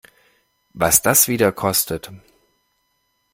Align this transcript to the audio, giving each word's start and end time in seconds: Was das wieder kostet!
Was 0.73 1.03
das 1.03 1.27
wieder 1.27 1.51
kostet! 1.51 2.11